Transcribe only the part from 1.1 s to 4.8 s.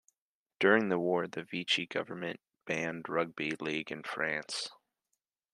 the Vichy Government banned Rugby League in France.